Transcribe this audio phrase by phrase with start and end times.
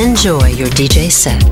[0.00, 1.44] Enjoy your DJ set.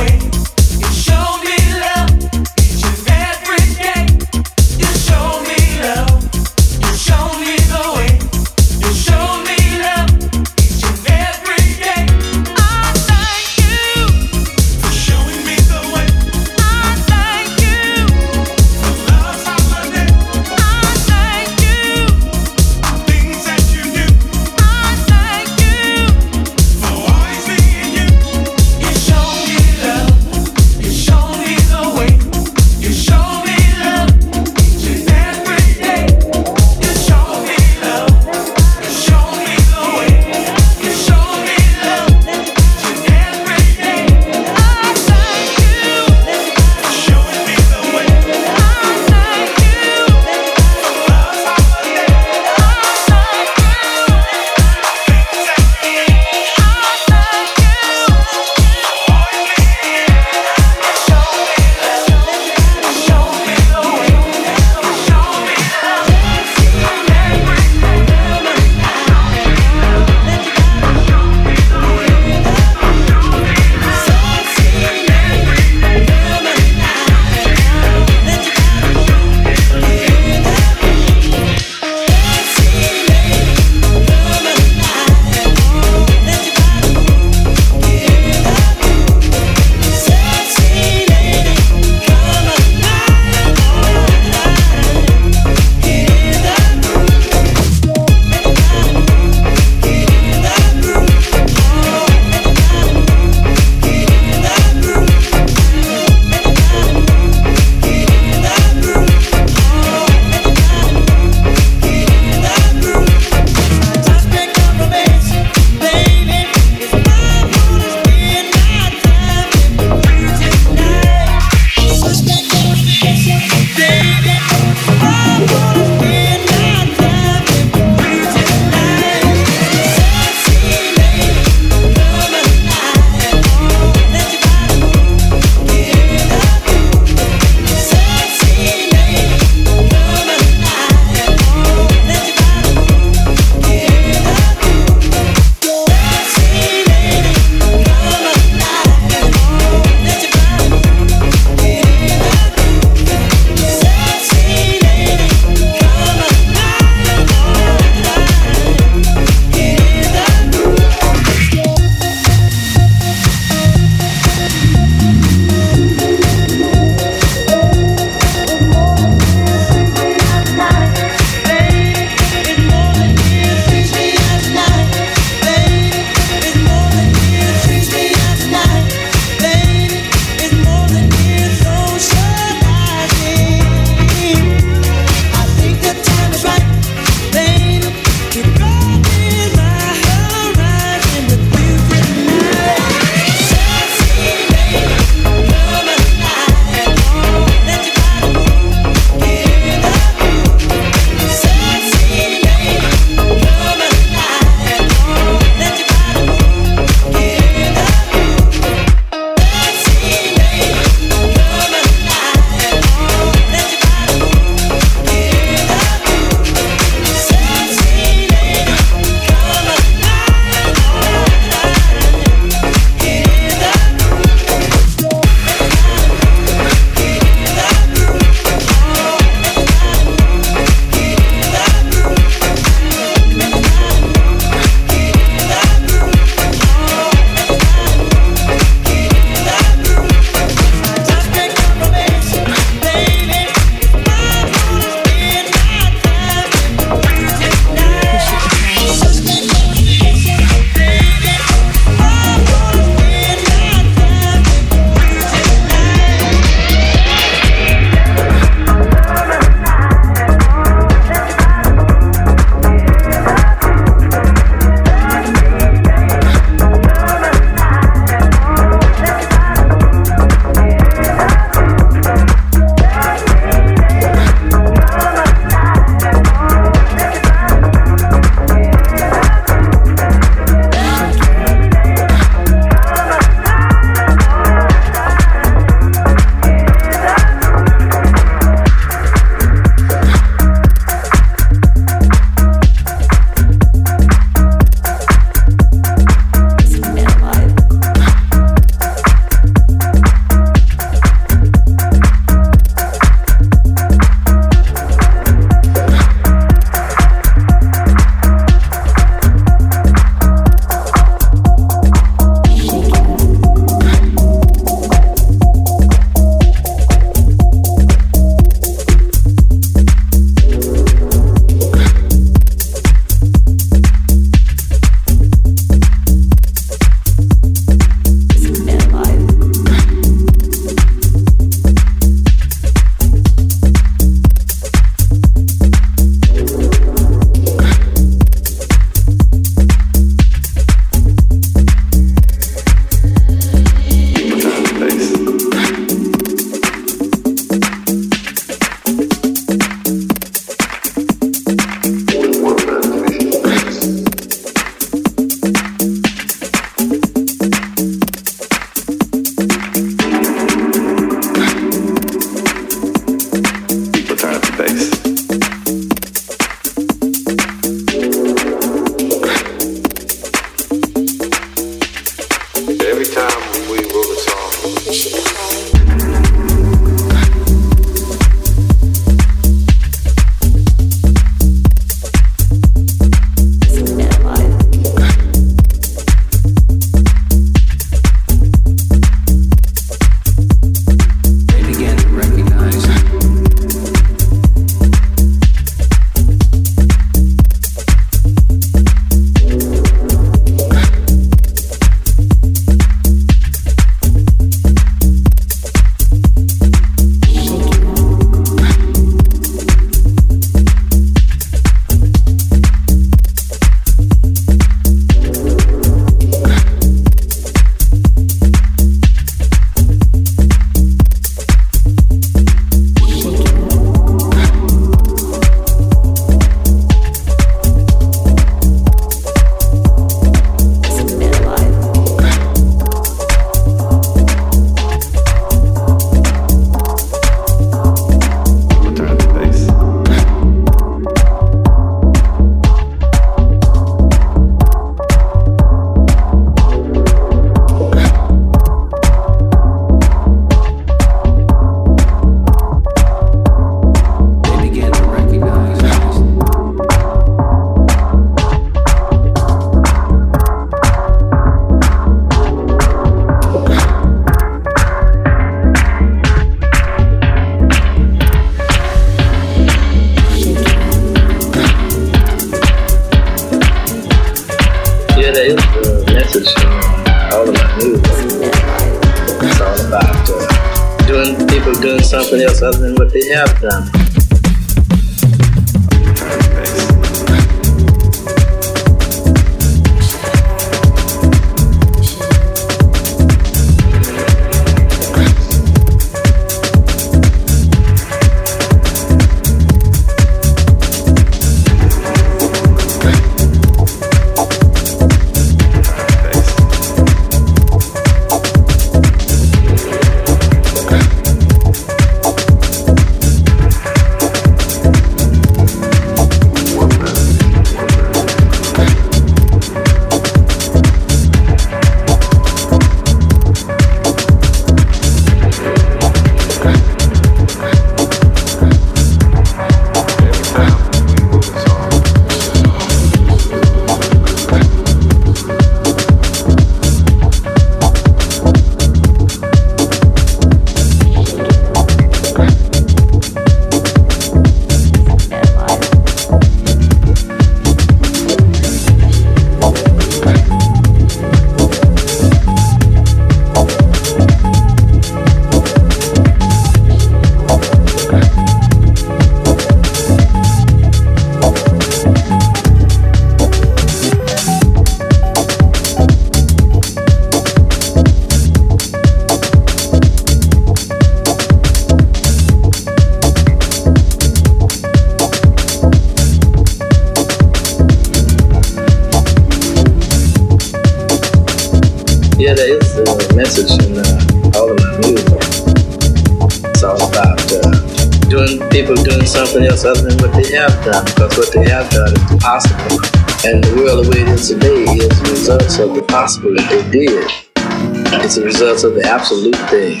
[596.92, 597.26] did.
[597.56, 600.00] It's a result of the absolute thing.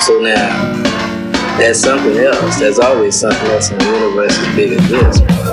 [0.00, 0.82] So now,
[1.56, 2.58] that's something else.
[2.58, 5.47] There's always something else in the universe as big as this.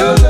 [0.00, 0.29] Good.